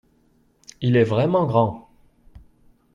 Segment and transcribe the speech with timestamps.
[0.81, 1.87] Il est vraiment grand.